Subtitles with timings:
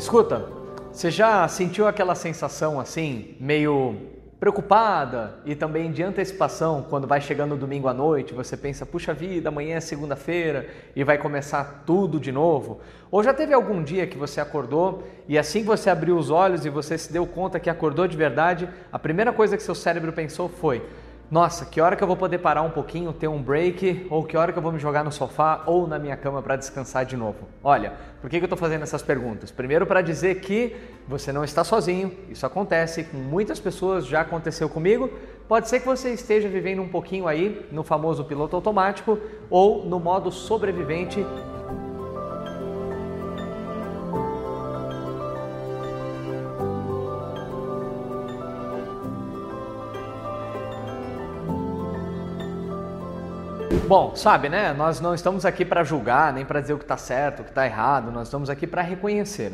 [0.00, 0.46] Escuta,
[0.90, 3.96] você já sentiu aquela sensação assim, meio
[4.40, 9.50] preocupada e também de antecipação quando vai chegando domingo à noite, você pensa, puxa vida,
[9.50, 10.66] amanhã é segunda-feira
[10.96, 12.80] e vai começar tudo de novo?
[13.10, 16.64] Ou já teve algum dia que você acordou e assim que você abriu os olhos
[16.64, 20.14] e você se deu conta que acordou de verdade, a primeira coisa que seu cérebro
[20.14, 20.82] pensou foi:
[21.30, 24.36] nossa, que hora que eu vou poder parar um pouquinho, ter um break, ou que
[24.36, 27.16] hora que eu vou me jogar no sofá ou na minha cama para descansar de
[27.16, 27.46] novo?
[27.62, 29.48] Olha, por que, que eu estou fazendo essas perguntas?
[29.52, 30.74] Primeiro, para dizer que
[31.06, 35.08] você não está sozinho, isso acontece com muitas pessoas, já aconteceu comigo.
[35.46, 39.16] Pode ser que você esteja vivendo um pouquinho aí no famoso piloto automático
[39.48, 41.24] ou no modo sobrevivente
[53.90, 54.72] Bom, sabe, né?
[54.72, 57.50] Nós não estamos aqui para julgar, nem para dizer o que está certo, o que
[57.50, 59.52] está errado, nós estamos aqui para reconhecer.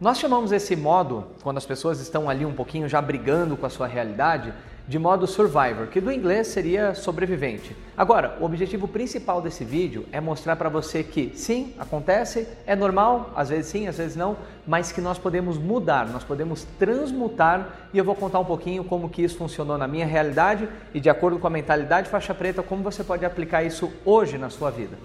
[0.00, 3.70] Nós chamamos esse modo, quando as pessoas estão ali um pouquinho já brigando com a
[3.70, 4.52] sua realidade,
[4.88, 7.76] de modo survivor, que do inglês seria sobrevivente.
[7.96, 13.32] Agora, o objetivo principal desse vídeo é mostrar para você que sim, acontece, é normal,
[13.34, 17.98] às vezes sim, às vezes não, mas que nós podemos mudar, nós podemos transmutar e
[17.98, 21.38] eu vou contar um pouquinho como que isso funcionou na minha realidade e de acordo
[21.40, 24.96] com a mentalidade faixa preta, como você pode aplicar isso hoje na sua vida.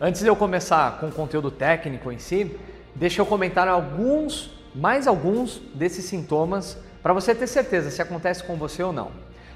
[0.00, 2.56] Antes de eu começar com o conteúdo técnico em si,
[2.94, 8.56] deixa eu comentar alguns, mais alguns desses sintomas para você ter certeza se acontece com
[8.56, 9.10] você ou não.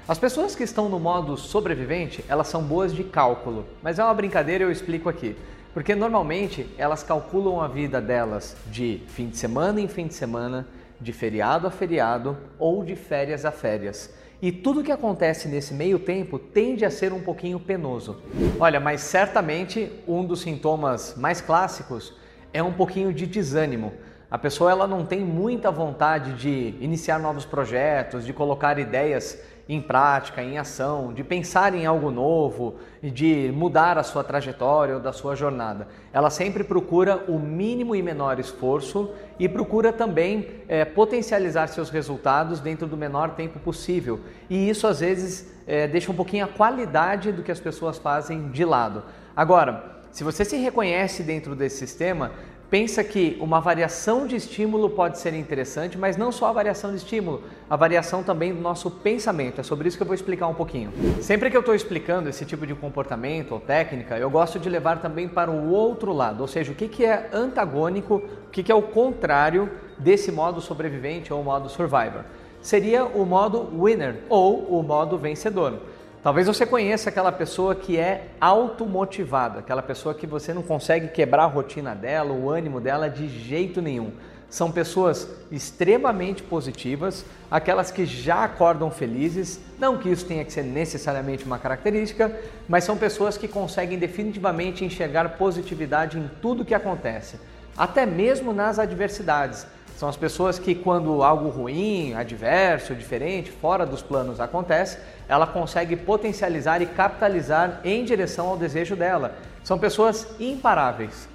[0.07, 4.13] As pessoas que estão no modo sobrevivente, elas são boas de cálculo, mas é uma
[4.13, 5.35] brincadeira eu explico aqui.
[5.73, 10.67] Porque normalmente elas calculam a vida delas de fim de semana em fim de semana,
[10.99, 14.13] de feriado a feriado ou de férias a férias.
[14.41, 18.17] E tudo que acontece nesse meio tempo tende a ser um pouquinho penoso.
[18.59, 22.13] Olha, mas certamente um dos sintomas mais clássicos
[22.51, 23.93] é um pouquinho de desânimo.
[24.33, 29.79] A pessoa ela não tem muita vontade de iniciar novos projetos, de colocar ideias em
[29.79, 35.13] prática, em ação, de pensar em algo novo, de mudar a sua trajetória ou da
[35.13, 35.87] sua jornada.
[36.11, 42.59] Ela sempre procura o mínimo e menor esforço e procura também é, potencializar seus resultados
[42.59, 44.19] dentro do menor tempo possível.
[44.49, 48.49] E isso às vezes é, deixa um pouquinho a qualidade do que as pessoas fazem
[48.49, 49.03] de lado.
[49.35, 52.31] Agora, se você se reconhece dentro desse sistema,
[52.73, 56.97] pensa que uma variação de estímulo pode ser interessante, mas não só a variação de
[56.97, 59.61] estímulo, a variação também do nosso pensamento.
[59.61, 60.91] É sobre isso que eu vou explicar um pouquinho.
[61.21, 64.99] Sempre que eu estou explicando esse tipo de comportamento ou técnica, eu gosto de levar
[65.03, 68.15] também para o outro lado, ou seja, o que, que é antagônico,
[68.47, 69.69] o que, que é o contrário
[69.99, 72.23] desse modo sobrevivente ou modo survivor.
[72.59, 75.79] Seria o modo winner ou o modo vencedor.
[76.23, 81.43] Talvez você conheça aquela pessoa que é automotivada, aquela pessoa que você não consegue quebrar
[81.43, 84.13] a rotina dela, o ânimo dela de jeito nenhum.
[84.49, 90.63] São pessoas extremamente positivas, aquelas que já acordam felizes, não que isso tenha que ser
[90.63, 92.33] necessariamente uma característica,
[92.69, 97.37] mas são pessoas que conseguem definitivamente enxergar positividade em tudo que acontece,
[97.75, 99.67] até mesmo nas adversidades.
[99.97, 104.97] São as pessoas que, quando algo ruim, adverso, diferente, fora dos planos acontece,
[105.27, 109.35] ela consegue potencializar e capitalizar em direção ao desejo dela.
[109.63, 111.27] São pessoas imparáveis.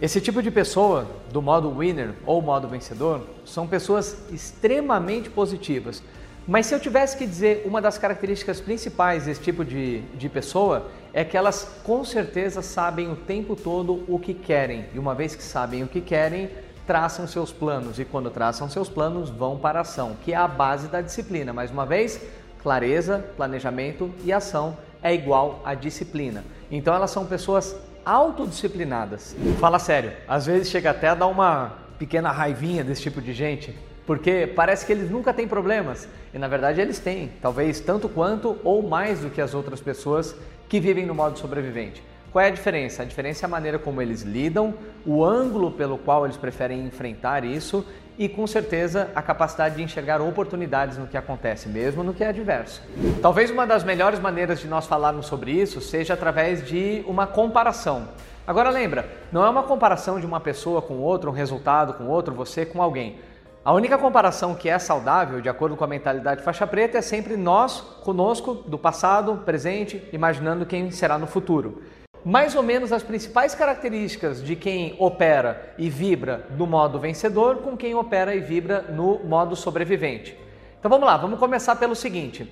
[0.00, 6.02] Esse tipo de pessoa, do modo winner ou modo vencedor, são pessoas extremamente positivas.
[6.46, 10.90] Mas se eu tivesse que dizer uma das características principais desse tipo de, de pessoa,
[11.12, 14.86] é que elas com certeza sabem o tempo todo o que querem.
[14.94, 16.50] E uma vez que sabem o que querem,
[16.86, 17.98] traçam seus planos.
[17.98, 21.52] E quando traçam seus planos, vão para a ação, que é a base da disciplina.
[21.52, 22.20] Mais uma vez,
[22.64, 26.42] Clareza, planejamento e ação é igual a disciplina.
[26.70, 27.76] Então elas são pessoas
[28.06, 29.36] autodisciplinadas.
[29.60, 33.78] Fala sério, às vezes chega até a dar uma pequena raivinha desse tipo de gente,
[34.06, 38.58] porque parece que eles nunca têm problemas e na verdade eles têm, talvez tanto quanto
[38.64, 40.34] ou mais do que as outras pessoas
[40.66, 42.02] que vivem no modo sobrevivente.
[42.32, 43.02] Qual é a diferença?
[43.02, 44.74] A diferença é a maneira como eles lidam,
[45.04, 47.86] o ângulo pelo qual eles preferem enfrentar isso
[48.18, 52.28] e com certeza a capacidade de enxergar oportunidades no que acontece, mesmo no que é
[52.28, 52.82] adverso.
[53.20, 58.08] Talvez uma das melhores maneiras de nós falarmos sobre isso seja através de uma comparação.
[58.46, 62.34] Agora lembra, não é uma comparação de uma pessoa com outra, um resultado com outro,
[62.34, 63.18] você com alguém.
[63.64, 67.34] A única comparação que é saudável, de acordo com a mentalidade faixa preta, é sempre
[67.34, 71.82] nós conosco, do passado, presente, imaginando quem será no futuro
[72.24, 77.76] mais ou menos as principais características de quem opera e vibra no modo vencedor com
[77.76, 80.36] quem opera e vibra no modo sobrevivente.
[80.78, 82.50] Então vamos lá, vamos começar pelo seguinte: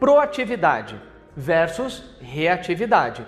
[0.00, 1.00] proatividade
[1.36, 3.26] versus reatividade.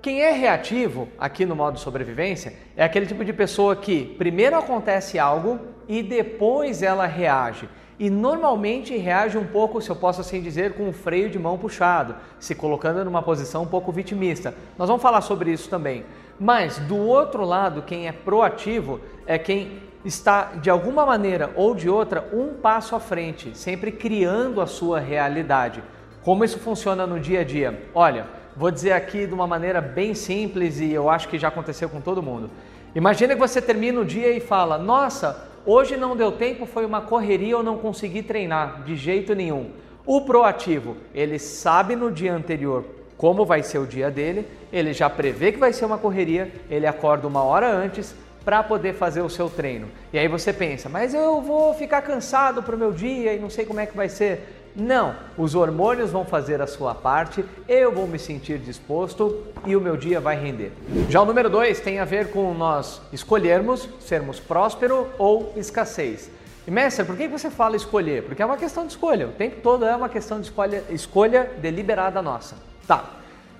[0.00, 5.18] Quem é reativo aqui no modo sobrevivência é aquele tipo de pessoa que primeiro acontece
[5.18, 5.58] algo
[5.88, 7.68] e depois ela reage.
[7.98, 11.56] E normalmente reage um pouco, se eu posso assim dizer, com o freio de mão
[11.56, 14.54] puxado, se colocando numa posição um pouco vitimista.
[14.76, 16.04] Nós vamos falar sobre isso também.
[16.38, 21.88] Mas do outro lado, quem é proativo é quem está de alguma maneira ou de
[21.88, 25.82] outra um passo à frente, sempre criando a sua realidade.
[26.22, 27.88] Como isso funciona no dia a dia?
[27.94, 28.26] Olha,
[28.56, 32.00] Vou dizer aqui de uma maneira bem simples e eu acho que já aconteceu com
[32.00, 32.48] todo mundo.
[32.94, 37.00] Imagina que você termina o dia e fala: Nossa, hoje não deu tempo, foi uma
[37.00, 39.70] correria, eu não consegui treinar de jeito nenhum.
[40.06, 42.84] O proativo, ele sabe no dia anterior
[43.16, 46.86] como vai ser o dia dele, ele já prevê que vai ser uma correria, ele
[46.86, 48.14] acorda uma hora antes
[48.44, 49.88] para poder fazer o seu treino.
[50.12, 53.48] E aí você pensa, mas eu vou ficar cansado para o meu dia e não
[53.48, 54.63] sei como é que vai ser.
[54.76, 59.80] Não, os hormônios vão fazer a sua parte, eu vou me sentir disposto e o
[59.80, 60.72] meu dia vai render.
[61.08, 66.28] Já o número dois tem a ver com nós escolhermos sermos próspero ou escassez.
[66.66, 68.24] E mestre, por que você fala escolher?
[68.24, 71.50] Porque é uma questão de escolha, o tempo todo é uma questão de escolha, escolha
[71.62, 72.56] deliberada nossa.
[72.84, 73.10] Tá.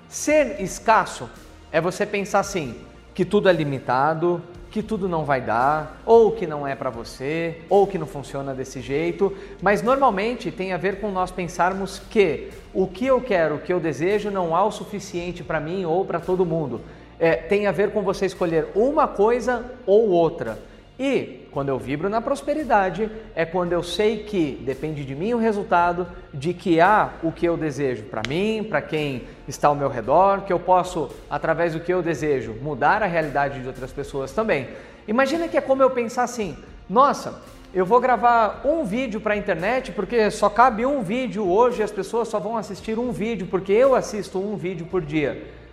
[0.08, 1.30] Ser escasso
[1.70, 2.74] é você pensar assim,
[3.14, 4.42] que tudo é limitado,
[4.74, 8.52] que tudo não vai dar, ou que não é para você, ou que não funciona
[8.52, 9.32] desse jeito,
[9.62, 13.72] mas normalmente tem a ver com nós pensarmos que o que eu quero, o que
[13.72, 16.80] eu desejo não há o suficiente para mim ou para todo mundo.
[17.20, 20.58] É, tem a ver com você escolher uma coisa ou outra.
[20.98, 25.38] E quando eu vibro na prosperidade, é quando eu sei que depende de mim o
[25.38, 29.88] resultado, de que há o que eu desejo para mim, para quem está ao meu
[29.88, 34.32] redor, que eu posso, através do que eu desejo, mudar a realidade de outras pessoas
[34.32, 34.68] também.
[35.06, 36.56] Imagina que é como eu pensar assim:
[36.90, 37.40] nossa,
[37.72, 41.92] eu vou gravar um vídeo para a internet porque só cabe um vídeo hoje, as
[41.92, 45.63] pessoas só vão assistir um vídeo porque eu assisto um vídeo por dia.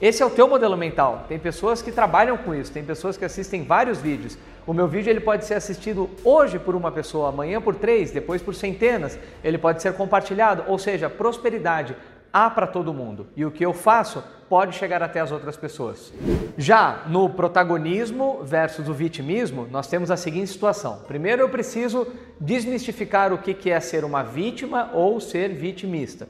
[0.00, 1.24] Esse é o teu modelo mental.
[1.28, 4.38] Tem pessoas que trabalham com isso, tem pessoas que assistem vários vídeos.
[4.64, 8.40] O meu vídeo ele pode ser assistido hoje por uma pessoa, amanhã por três, depois
[8.40, 9.18] por centenas.
[9.42, 11.96] Ele pode ser compartilhado, ou seja, prosperidade
[12.32, 13.26] há para todo mundo.
[13.34, 16.12] E o que eu faço pode chegar até as outras pessoas.
[16.56, 21.00] Já no protagonismo versus o vitimismo, nós temos a seguinte situação.
[21.08, 22.06] Primeiro eu preciso
[22.40, 26.28] desmistificar o que é ser uma vítima ou ser vitimista.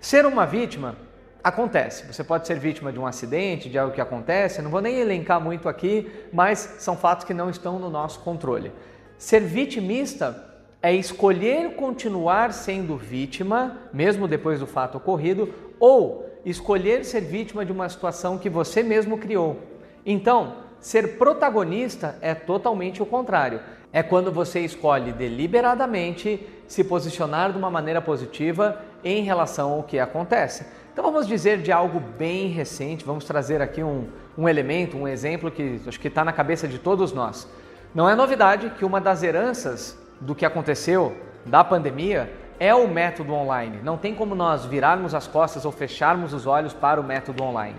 [0.00, 1.05] Ser uma vítima
[1.46, 4.98] Acontece, você pode ser vítima de um acidente, de algo que acontece, não vou nem
[4.98, 8.72] elencar muito aqui, mas são fatos que não estão no nosso controle.
[9.16, 10.44] Ser vitimista
[10.82, 17.70] é escolher continuar sendo vítima, mesmo depois do fato ocorrido, ou escolher ser vítima de
[17.70, 19.60] uma situação que você mesmo criou.
[20.04, 23.60] Então, ser protagonista é totalmente o contrário.
[23.92, 30.00] É quando você escolhe deliberadamente se posicionar de uma maneira positiva em relação ao que
[30.00, 30.66] acontece.
[30.92, 35.48] Então vamos dizer de algo bem recente, vamos trazer aqui um, um elemento, um exemplo
[35.48, 37.48] que acho que está na cabeça de todos nós.
[37.94, 43.32] Não é novidade que uma das heranças do que aconteceu da pandemia é o método
[43.32, 43.78] online.
[43.82, 47.76] Não tem como nós virarmos as costas ou fecharmos os olhos para o método online.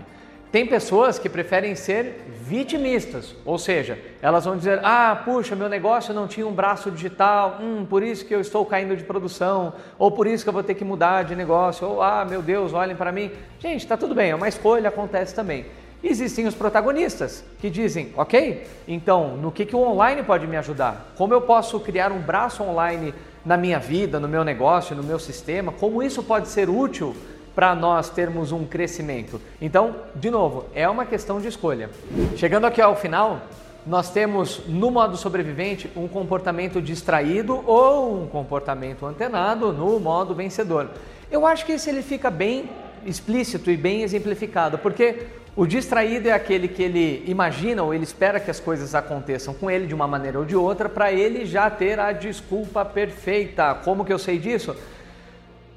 [0.50, 6.14] Tem pessoas que preferem ser vitimistas, ou seja, elas vão dizer: ah, puxa, meu negócio
[6.14, 10.10] não tinha um braço digital, hum, por isso que eu estou caindo de produção, ou
[10.10, 12.96] por isso que eu vou ter que mudar de negócio, ou ah, meu Deus, olhem
[12.96, 13.30] para mim.
[13.58, 15.66] Gente, está tudo bem, é uma escolha, acontece também.
[16.02, 21.12] Existem os protagonistas que dizem: ok, então no que, que o online pode me ajudar?
[21.14, 23.12] Como eu posso criar um braço online
[23.44, 25.72] na minha vida, no meu negócio, no meu sistema?
[25.72, 27.14] Como isso pode ser útil?
[27.58, 29.40] Para nós termos um crescimento.
[29.60, 31.90] Então, de novo, é uma questão de escolha.
[32.36, 33.40] Chegando aqui ao final,
[33.84, 40.88] nós temos no modo sobrevivente um comportamento distraído ou um comportamento antenado no modo vencedor.
[41.32, 42.70] Eu acho que esse ele fica bem
[43.04, 48.38] explícito e bem exemplificado, porque o distraído é aquele que ele imagina ou ele espera
[48.38, 51.68] que as coisas aconteçam com ele de uma maneira ou de outra para ele já
[51.68, 53.74] ter a desculpa perfeita.
[53.74, 54.76] Como que eu sei disso?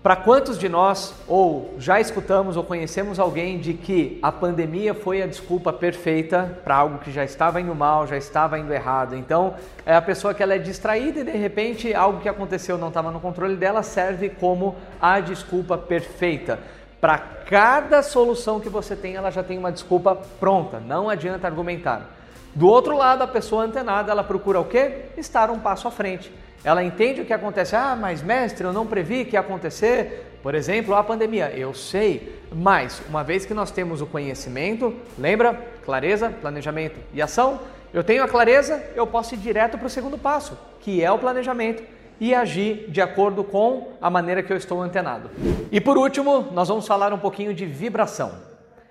[0.03, 5.21] Para quantos de nós ou já escutamos ou conhecemos alguém de que a pandemia foi
[5.21, 9.15] a desculpa perfeita para algo que já estava indo mal, já estava indo errado?
[9.15, 9.53] Então,
[9.85, 13.11] é a pessoa que ela é distraída e de repente algo que aconteceu não estava
[13.11, 16.57] no controle dela serve como a desculpa perfeita.
[16.99, 22.09] Para cada solução que você tem, ela já tem uma desculpa pronta, não adianta argumentar.
[22.53, 25.05] Do outro lado, a pessoa antenada, ela procura o quê?
[25.17, 26.31] Estar um passo à frente.
[26.63, 27.75] Ela entende o que acontece.
[27.75, 30.37] Ah, mas mestre, eu não previ que ia acontecer.
[30.43, 31.51] Por exemplo, a pandemia.
[31.51, 35.53] Eu sei, mas uma vez que nós temos o conhecimento, lembra?
[35.85, 37.59] Clareza, planejamento e ação.
[37.93, 41.19] Eu tenho a clareza, eu posso ir direto para o segundo passo, que é o
[41.19, 41.83] planejamento
[42.19, 45.29] e agir de acordo com a maneira que eu estou antenado.
[45.71, 48.33] E por último, nós vamos falar um pouquinho de vibração.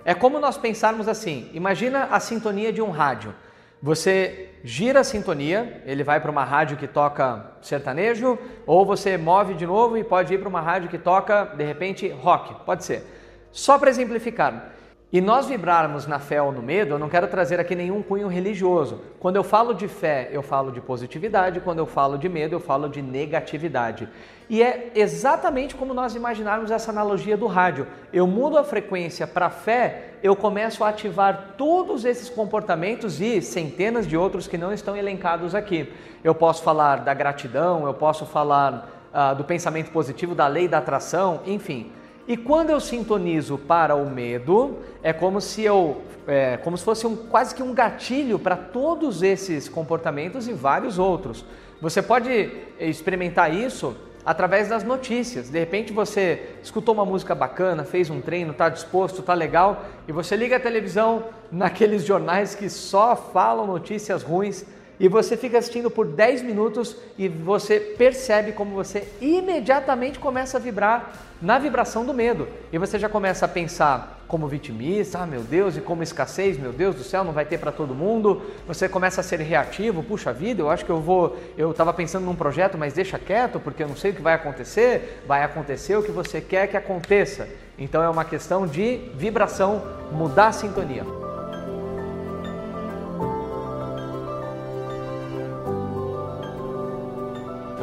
[0.05, 3.33] É como nós pensarmos assim: imagina a sintonia de um rádio.
[3.83, 9.55] Você gira a sintonia, ele vai para uma rádio que toca sertanejo, ou você move
[9.55, 13.03] de novo e pode ir para uma rádio que toca, de repente, rock, pode ser.
[13.51, 14.73] Só para exemplificar.
[15.13, 18.29] E nós vibrarmos na fé ou no medo, eu não quero trazer aqui nenhum cunho
[18.29, 19.01] religioso.
[19.19, 22.61] Quando eu falo de fé, eu falo de positividade, quando eu falo de medo, eu
[22.61, 24.09] falo de negatividade.
[24.49, 27.89] E é exatamente como nós imaginarmos essa analogia do rádio.
[28.13, 34.07] Eu mudo a frequência para fé, eu começo a ativar todos esses comportamentos e centenas
[34.07, 35.93] de outros que não estão elencados aqui.
[36.23, 40.79] Eu posso falar da gratidão, eu posso falar uh, do pensamento positivo, da lei da
[40.79, 41.91] atração, enfim.
[42.31, 47.05] E quando eu sintonizo para o medo, é como se eu, é, como se fosse
[47.05, 51.45] um, quase que um gatilho para todos esses comportamentos e vários outros.
[51.81, 55.51] Você pode experimentar isso através das notícias.
[55.51, 60.13] De repente você escutou uma música bacana, fez um treino, está disposto, está legal, e
[60.13, 64.65] você liga a televisão naqueles jornais que só falam notícias ruins
[65.01, 70.61] e você fica assistindo por 10 minutos e você percebe como você imediatamente começa a
[70.61, 72.47] vibrar na vibração do medo.
[72.71, 76.71] E você já começa a pensar como vitimista, ah meu Deus, e como escassez, meu
[76.71, 78.43] Deus do céu, não vai ter para todo mundo.
[78.67, 82.27] Você começa a ser reativo, puxa vida, eu acho que eu vou, eu estava pensando
[82.27, 85.23] num projeto, mas deixa quieto, porque eu não sei o que vai acontecer.
[85.27, 87.49] Vai acontecer o que você quer que aconteça.
[87.79, 91.20] Então é uma questão de vibração, mudar a sintonia.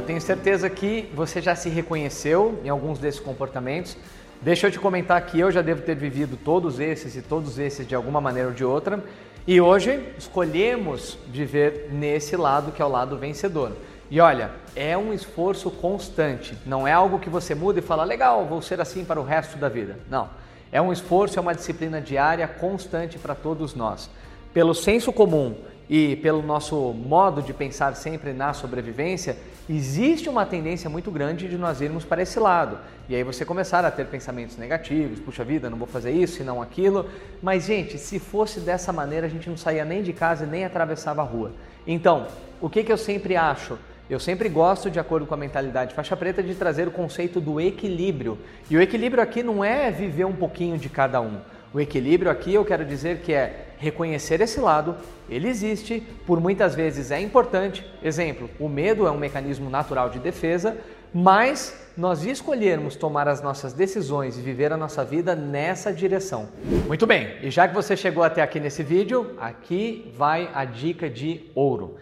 [0.07, 3.97] Tenho certeza que você já se reconheceu em alguns desses comportamentos.
[4.41, 7.85] Deixa eu te comentar que eu já devo ter vivido todos esses e todos esses
[7.85, 9.03] de alguma maneira ou de outra.
[9.45, 13.73] E hoje escolhemos viver nesse lado que é o lado vencedor.
[14.09, 18.45] E olha, é um esforço constante, não é algo que você muda e fala, legal,
[18.45, 19.99] vou ser assim para o resto da vida.
[20.09, 20.29] Não.
[20.71, 24.09] É um esforço, é uma disciplina diária constante para todos nós.
[24.53, 25.57] Pelo senso comum
[25.89, 29.37] e pelo nosso modo de pensar sempre na sobrevivência,
[29.69, 32.77] existe uma tendência muito grande de nós irmos para esse lado.
[33.07, 36.45] E aí você começar a ter pensamentos negativos, puxa vida, não vou fazer isso e
[36.45, 37.09] não aquilo.
[37.41, 40.65] Mas, gente, se fosse dessa maneira, a gente não saía nem de casa e nem
[40.65, 41.53] atravessava a rua.
[41.85, 42.27] Então,
[42.59, 43.77] o que, que eu sempre acho?
[44.09, 47.59] Eu sempre gosto, de acordo com a mentalidade faixa preta, de trazer o conceito do
[47.59, 48.37] equilíbrio.
[48.69, 51.39] E o equilíbrio aqui não é viver um pouquinho de cada um.
[51.73, 54.95] O equilíbrio aqui eu quero dizer que é reconhecer esse lado,
[55.29, 57.85] ele existe, por muitas vezes é importante.
[58.03, 60.77] Exemplo, o medo é um mecanismo natural de defesa,
[61.13, 66.49] mas nós escolhermos tomar as nossas decisões e viver a nossa vida nessa direção.
[66.87, 71.09] Muito bem, e já que você chegou até aqui nesse vídeo, aqui vai a dica
[71.09, 71.95] de ouro,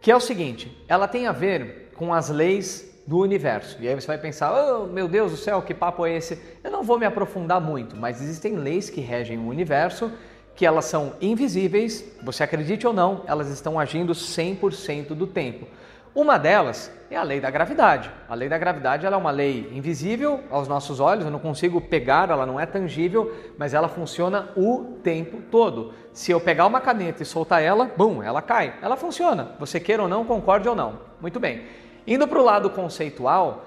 [0.00, 3.78] que é o seguinte: ela tem a ver com as leis do universo.
[3.80, 6.40] E aí você vai pensar, oh, meu Deus do céu, que papo é esse?
[6.62, 10.10] Eu não vou me aprofundar muito, mas existem leis que regem o universo,
[10.54, 15.66] que elas são invisíveis, você acredite ou não, elas estão agindo 100% do tempo.
[16.14, 18.10] Uma delas é a lei da gravidade.
[18.28, 22.28] A lei da gravidade é uma lei invisível aos nossos olhos, eu não consigo pegar,
[22.28, 25.94] ela não é tangível, mas ela funciona o tempo todo.
[26.12, 28.74] Se eu pegar uma caneta e soltar ela, bum, ela cai.
[28.82, 30.98] Ela funciona, você queira ou não, concorde ou não.
[31.18, 31.62] Muito bem.
[32.06, 33.64] Indo para o lado conceitual,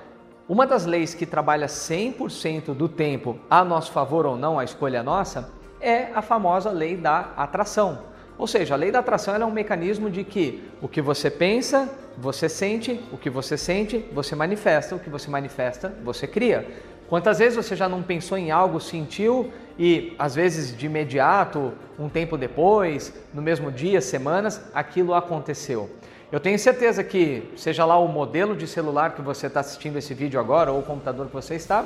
[0.48, 5.02] uma das leis que trabalha 100% do tempo a nosso favor ou não, a escolha
[5.02, 5.52] nossa,
[5.88, 8.00] é a famosa lei da atração.
[8.38, 11.90] Ou seja, a lei da atração é um mecanismo de que o que você pensa,
[12.18, 16.68] você sente, o que você sente, você manifesta, o que você manifesta, você cria.
[17.08, 22.10] Quantas vezes você já não pensou em algo, sentiu e às vezes de imediato, um
[22.10, 25.90] tempo depois, no mesmo dia, semanas, aquilo aconteceu?
[26.32, 30.14] Eu tenho certeza que, seja lá o modelo de celular que você está assistindo esse
[30.14, 31.86] vídeo agora ou o computador que você está,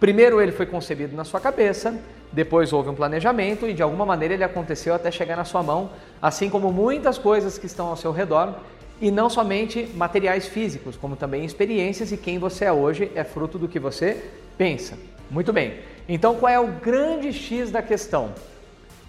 [0.00, 1.98] primeiro ele foi concebido na sua cabeça,
[2.32, 5.90] depois houve um planejamento e de alguma maneira ele aconteceu até chegar na sua mão,
[6.20, 8.54] assim como muitas coisas que estão ao seu redor
[9.00, 13.58] e não somente materiais físicos, como também experiências e quem você é hoje é fruto
[13.58, 14.24] do que você
[14.56, 14.98] pensa.
[15.30, 15.80] Muito bem.
[16.08, 18.32] Então, qual é o grande X da questão?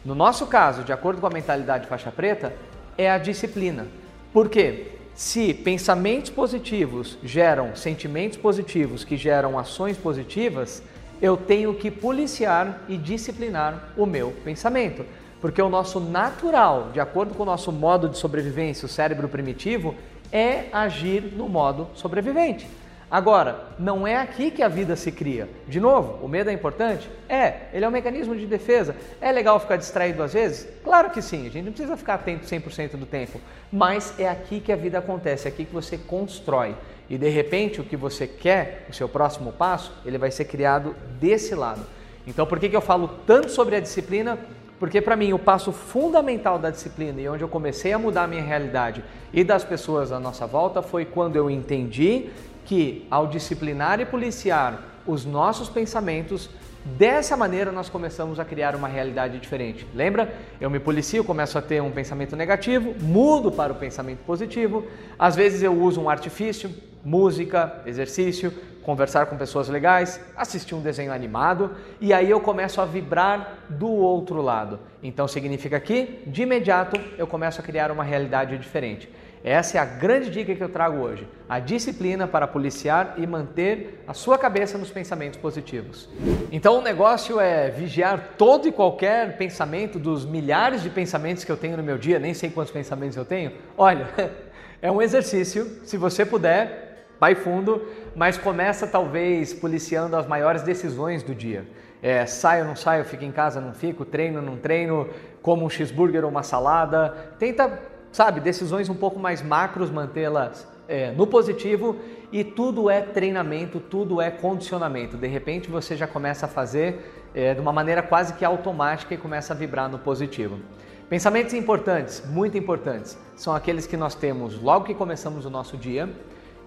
[0.03, 2.53] No nosso caso, de acordo com a mentalidade faixa preta,
[2.97, 3.87] é a disciplina.
[4.33, 10.83] Porque se pensamentos positivos geram sentimentos positivos que geram ações positivas,
[11.19, 15.03] eu tenho que policiar e disciplinar o meu pensamento.
[15.41, 19.95] Porque o nosso natural, de acordo com o nosso modo de sobrevivência, o cérebro primitivo,
[20.31, 22.67] é agir no modo sobrevivente.
[23.09, 25.47] Agora, não é aqui que a vida se cria.
[25.65, 27.09] De novo, o medo é importante?
[27.29, 28.95] É, ele é um mecanismo de defesa.
[29.21, 30.67] É legal ficar distraído às vezes?
[30.83, 33.39] Claro que sim, a gente não precisa ficar atento 100% do tempo.
[33.71, 36.75] Mas é aqui que a vida acontece, é aqui que você constrói.
[37.09, 40.93] E de repente, o que você quer, o seu próximo passo, ele vai ser criado
[41.17, 41.85] desse lado.
[42.27, 44.37] Então, por que, que eu falo tanto sobre a disciplina?
[44.79, 48.27] Porque para mim o passo fundamental da disciplina e onde eu comecei a mudar a
[48.27, 52.29] minha realidade e das pessoas à nossa volta foi quando eu entendi
[52.67, 56.49] que ao disciplinar e policiar os nossos pensamentos,
[56.95, 59.85] Dessa maneira, nós começamos a criar uma realidade diferente.
[59.93, 60.33] Lembra?
[60.59, 64.85] Eu me policio, começo a ter um pensamento negativo, mudo para o pensamento positivo.
[65.19, 71.11] Às vezes eu uso um artifício, música, exercício, conversar com pessoas legais, assistir um desenho
[71.11, 74.79] animado e aí eu começo a vibrar do outro lado.
[75.03, 79.09] Então significa que, de imediato, eu começo a criar uma realidade diferente.
[79.47, 84.03] Essa é a grande dica que eu trago hoje: a disciplina para policiar e manter
[84.05, 86.09] a sua cabeça nos pensamentos positivos.
[86.51, 91.55] Então, o negócio é vigiar todo e qualquer pensamento dos milhares de pensamentos que eu
[91.55, 93.53] tenho no meu dia, nem sei quantos pensamentos eu tenho.
[93.77, 94.09] Olha,
[94.81, 101.23] é um exercício, se você puder, vai fundo, mas começa talvez policiando as maiores decisões
[101.23, 101.65] do dia.
[102.03, 105.07] É, saio ou não saio, fico em casa, não fico, treino ou não treino,
[105.41, 107.33] como um cheeseburger ou uma salada.
[107.39, 111.97] Tenta sabe, decisões um pouco mais macros, mantê-las é, no positivo
[112.31, 115.15] e tudo é treinamento, tudo é condicionamento.
[115.15, 119.17] De repente você já começa a fazer é, de uma maneira quase que automática e
[119.19, 120.59] começa a vibrar no positivo.
[121.07, 126.09] Pensamentos importantes, muito importantes, são aqueles que nós temos logo que começamos o nosso dia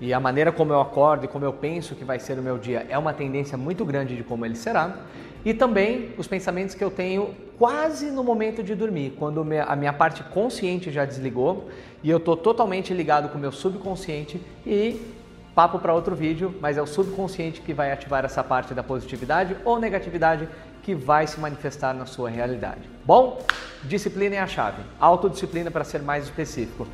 [0.00, 2.57] e a maneira como eu acordo e como eu penso que vai ser o meu
[2.57, 4.97] dia é uma tendência muito grande de como ele será.
[5.45, 9.92] E também os pensamentos que eu tenho quase no momento de dormir, quando a minha
[9.92, 11.69] parte consciente já desligou
[12.02, 15.00] e eu estou totalmente ligado com o meu subconsciente e
[15.54, 19.57] papo para outro vídeo, mas é o subconsciente que vai ativar essa parte da positividade
[19.64, 20.49] ou negatividade
[20.83, 22.88] que vai se manifestar na sua realidade.
[23.04, 23.42] Bom,
[23.85, 24.83] disciplina é a chave.
[24.99, 26.87] Autodisciplina para ser mais específico.